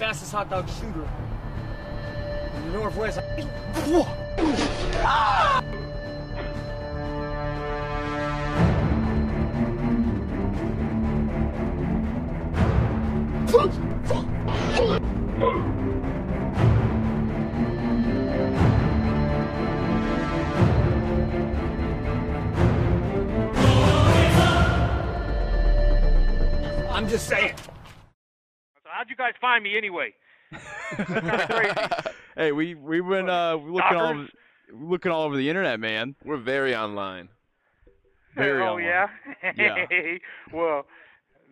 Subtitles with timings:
[0.00, 1.06] fastest hot dog shooter
[2.56, 3.20] in the Northwest.
[26.90, 27.54] I'm just saying.
[29.10, 30.14] So how'd you guys find me anyway?
[30.52, 32.16] That's kind of crazy.
[32.36, 34.28] Hey, we we went uh looking all over,
[34.72, 36.14] looking all over the internet, man.
[36.24, 37.28] We're very online.
[38.36, 38.84] Very oh online.
[38.84, 39.52] yeah.
[39.56, 40.18] Yeah.
[40.52, 40.86] well,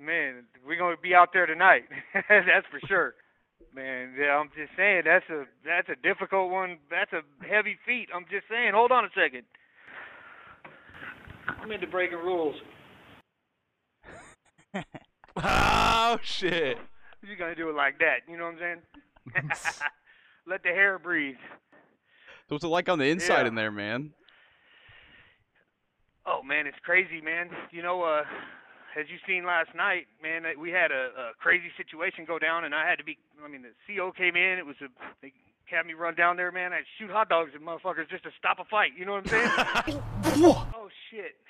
[0.00, 1.84] man, we're gonna be out there tonight.
[2.14, 3.14] that's for sure.
[3.74, 6.78] Man, yeah, I'm just saying that's a that's a difficult one.
[6.90, 8.08] That's a heavy feat.
[8.14, 8.72] I'm just saying.
[8.74, 9.42] Hold on a second.
[11.60, 12.56] I'm into breaking rules.
[15.40, 16.78] Oh shit.
[17.26, 18.18] You're gonna do it like that.
[18.28, 18.80] You know what I'm
[19.34, 19.52] saying?
[20.46, 21.36] Let the hair breathe.
[22.48, 23.48] So what's it like on the inside Yeah.
[23.48, 24.12] in there, man?
[26.26, 27.50] Oh man, it's crazy, man.
[27.70, 28.22] You know, uh,
[28.98, 32.64] as you seen last night, man, uh, we had a, a crazy situation go down,
[32.64, 33.18] and I had to be.
[33.44, 34.58] I mean, the CO came in.
[34.58, 34.88] It was a.
[35.22, 35.32] They
[35.64, 36.72] had me run down there, man.
[36.72, 38.92] I shoot hot dogs at motherfuckers just to stop a fight.
[38.96, 40.02] You know what I'm saying?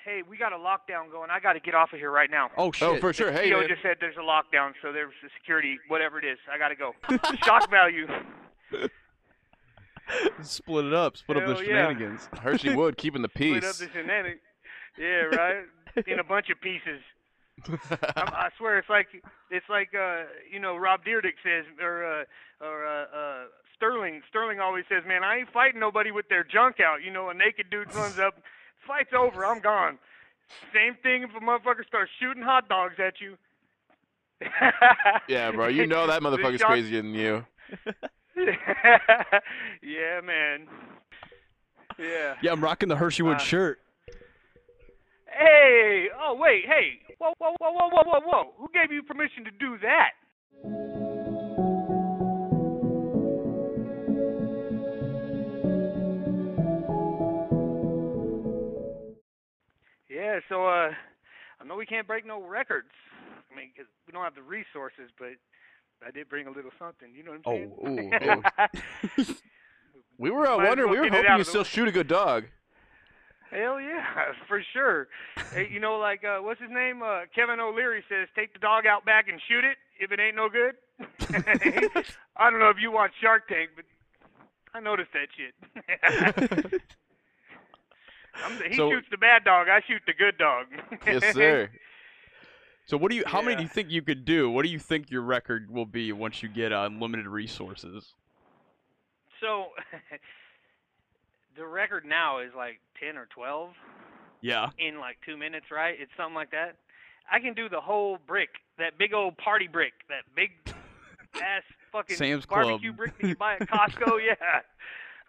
[0.09, 0.25] oh shit!
[0.25, 1.29] Hey, we got a lockdown going.
[1.29, 2.49] I got to get off of here right now.
[2.57, 2.87] Oh shit.
[2.87, 3.31] Oh, for sure.
[3.31, 3.69] Hey, CO man.
[3.69, 6.37] just said there's a lockdown, so there's a security, whatever it is.
[6.51, 6.93] I gotta go.
[7.45, 8.07] Shock value.
[10.41, 11.17] Split it up.
[11.17, 11.67] Split up the Hell yeah.
[11.67, 12.29] shenanigans.
[12.41, 13.57] Hershey Wood keeping the peace.
[13.57, 13.87] Split up peace.
[13.93, 14.41] the shenanigans.
[14.97, 15.65] Yeah, right.
[16.07, 17.01] In a bunch of pieces.
[18.15, 19.07] I, I swear it's like
[19.51, 22.23] it's like uh you know Rob Dyrdek says or uh
[22.65, 23.43] or uh, uh
[23.75, 27.29] Sterling Sterling always says man I ain't fighting nobody with their junk out you know
[27.29, 28.35] a naked dude runs up
[28.89, 29.97] fight's over I'm gone
[30.73, 33.37] same thing if a motherfucker starts shooting hot dogs at you
[35.27, 35.67] yeah, bro.
[35.67, 37.45] You know that motherfucker's shock- crazier than you.
[39.83, 40.67] yeah man
[41.99, 43.79] yeah Yeah, I'm rocking the Hershey Wood Uh, shirt.
[45.27, 49.43] hey oh wait hey whoa whoa whoa whoa whoa whoa whoa who gave you permission
[49.43, 50.11] to do that
[60.39, 60.91] Yeah, so uh,
[61.59, 62.89] I know we can't break no records.
[63.51, 65.35] I mean, 'cause we don't have the resources, but
[66.05, 67.09] I did bring a little something.
[67.13, 68.43] You know what I'm Oh, saying?
[69.19, 69.23] ooh, ooh.
[70.17, 70.89] We were uh, wondering.
[70.89, 71.67] well We were hoping you still way.
[71.69, 72.45] shoot a good dog.
[73.51, 74.05] Hell yeah,
[74.47, 75.07] for sure.
[75.53, 77.01] hey, you know, like uh, what's his name?
[77.01, 80.35] Uh, Kevin O'Leary says, take the dog out back and shoot it if it ain't
[80.35, 80.75] no good.
[82.37, 83.85] I don't know if you watch Shark Tank, but
[84.73, 86.81] I noticed that shit.
[88.43, 89.67] I'm the, he So- shoots the bad dog.
[89.69, 90.67] I shoot the good dog.
[91.05, 91.69] yes, sir.
[92.85, 93.23] So what do you?
[93.27, 94.49] How many do you think you could do?
[94.49, 98.13] What do you think your record will be once you get uh, unlimited resources?
[99.39, 99.67] So
[101.55, 103.69] the record now is like 10 or 12
[104.41, 104.69] Yeah.
[104.79, 105.95] in like 2 minutes, right?
[105.99, 106.75] It's something like that.
[107.31, 108.49] I can do the whole brick,
[108.79, 110.49] that big old party brick, that big
[111.35, 111.61] ass
[111.91, 112.97] fucking Sam's barbecue Club.
[112.97, 114.61] brick that you buy at Costco, yeah.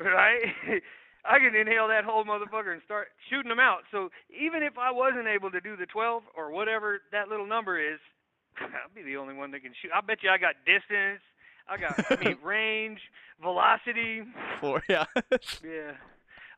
[0.05, 0.83] Right?
[1.25, 3.81] I can inhale that whole motherfucker and start shooting them out.
[3.91, 7.79] So even if I wasn't able to do the 12 or whatever that little number
[7.79, 7.99] is,
[8.61, 9.91] I'll be the only one that can shoot.
[9.95, 11.21] I bet you I got distance,
[11.69, 13.01] I got I mean range,
[13.43, 14.23] velocity.
[14.61, 15.05] Four, Yeah.
[15.65, 15.93] Yeah.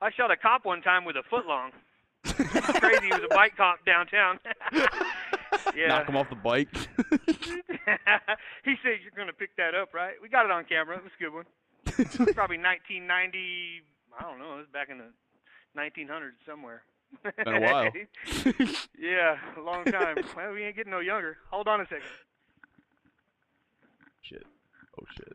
[0.01, 1.71] I shot a cop one time with a foot long.
[2.25, 4.39] Crazy, he was a bike cop downtown.
[5.77, 5.87] yeah.
[5.89, 6.69] Knock him off the bike.
[8.65, 10.15] he said you're gonna pick that up, right?
[10.23, 10.97] We got it on camera.
[10.97, 11.45] It was a good one.
[12.35, 13.83] Probably 1990.
[14.19, 14.55] I don't know.
[14.55, 15.11] It was back in the
[15.79, 16.83] 1900s somewhere.
[17.45, 17.91] Been a while.
[18.99, 20.17] yeah, a long time.
[20.37, 21.37] well, we ain't getting no younger.
[21.51, 22.03] Hold on a second.
[24.23, 24.45] shit.
[25.01, 25.33] Oh shit.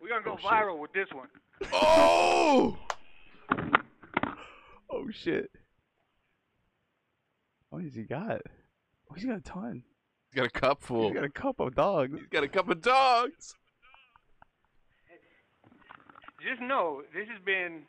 [0.00, 0.50] We're gonna go Oh, shit.
[0.50, 1.28] viral with this one.
[1.72, 2.76] Oh!
[4.90, 5.50] Oh shit.
[7.70, 8.40] What has he got?
[9.10, 9.82] Oh, he's got a ton.
[10.30, 11.08] He's got a cup full.
[11.08, 12.18] He's got a cup of dogs.
[12.18, 13.54] He's got a cup of dogs.
[16.40, 17.82] Just know this has been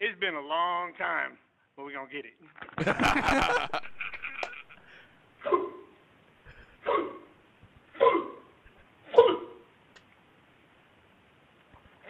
[0.00, 1.36] it's been a long time,
[1.76, 2.34] but we're gonna get it.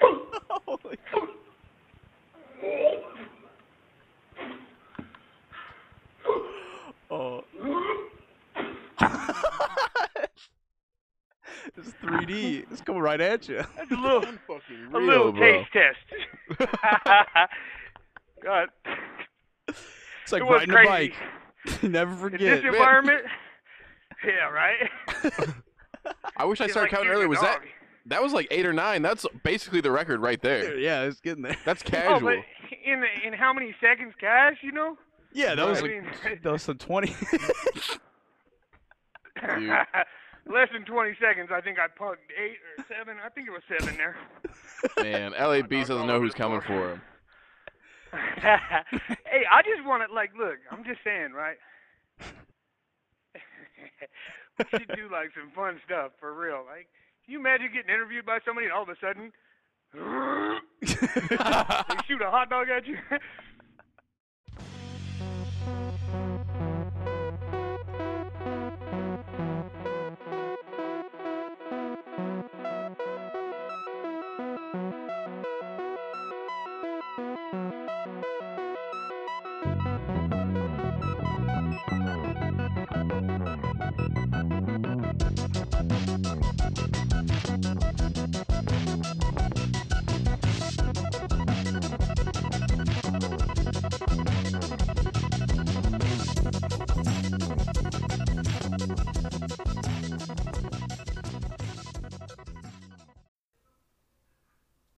[0.67, 0.99] Holy
[7.11, 7.43] Oh.
[11.79, 12.67] It's 3D.
[12.71, 13.63] It's coming right at you.
[13.77, 15.65] That's a little Fucking a real, little bro.
[15.65, 16.69] taste test.
[18.43, 18.69] God,
[19.69, 20.87] It's like it riding crazy.
[20.87, 21.15] a bike.
[21.83, 22.41] Never forget.
[22.41, 22.63] In forget.
[22.63, 23.23] this environment,
[24.25, 24.91] yeah, right.
[26.37, 27.29] I wish I It's started like counting earlier.
[27.29, 27.61] Was that.
[28.07, 29.03] That was like eight or nine.
[29.03, 30.79] That's basically the record right there.
[30.79, 31.57] Yeah, it's getting there.
[31.67, 32.21] That's Oh, casual.
[32.31, 32.39] but
[32.85, 34.57] in in how many seconds cash?
[34.63, 34.97] You know.
[35.33, 36.07] Yeah, that was I like mean,
[36.43, 37.15] that was some twenty.
[40.49, 41.50] Less than 20 seconds.
[41.53, 43.17] I think I pugged eight or seven.
[43.25, 44.17] I think it was seven there.
[45.03, 47.03] Man, LA Beast doesn't know who's coming for him.
[48.12, 50.56] hey, I just want to like look.
[50.71, 51.56] I'm just saying, right?
[54.59, 56.65] we should do like some fun stuff for real.
[56.65, 56.89] Like,
[57.25, 59.33] can you imagine getting interviewed by somebody and all of a sudden
[59.93, 60.00] they
[62.06, 62.97] shoot a hot dog at you?